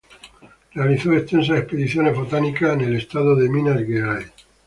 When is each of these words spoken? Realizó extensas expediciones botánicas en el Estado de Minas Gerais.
Realizó 0.73 1.13
extensas 1.13 1.59
expediciones 1.59 2.15
botánicas 2.15 2.73
en 2.73 2.81
el 2.81 2.95
Estado 2.95 3.35
de 3.35 3.47
Minas 3.47 3.77
Gerais. 3.85 4.31